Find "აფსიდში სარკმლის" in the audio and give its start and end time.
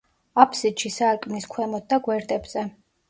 0.43-1.47